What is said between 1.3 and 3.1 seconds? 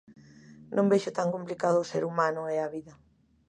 complicado o ser humano e a vida.